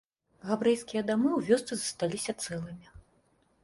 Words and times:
Габрэйскія 0.51 1.03
дамы 1.11 1.29
ў 1.33 1.39
вёсцы 1.51 1.73
засталіся 1.83 2.31
цэлымі. 2.45 2.87